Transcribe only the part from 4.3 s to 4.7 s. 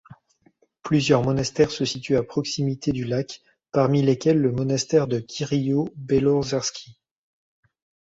le